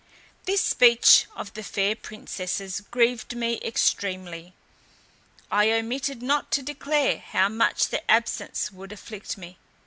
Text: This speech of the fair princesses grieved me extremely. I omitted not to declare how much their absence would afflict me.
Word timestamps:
This 0.45 0.61
speech 0.63 1.27
of 1.35 1.53
the 1.53 1.61
fair 1.61 1.95
princesses 1.95 2.81
grieved 2.89 3.35
me 3.35 3.61
extremely. 3.63 4.55
I 5.51 5.71
omitted 5.73 6.23
not 6.23 6.49
to 6.53 6.63
declare 6.63 7.19
how 7.19 7.49
much 7.49 7.89
their 7.89 8.01
absence 8.09 8.71
would 8.71 8.91
afflict 8.91 9.37
me. 9.37 9.59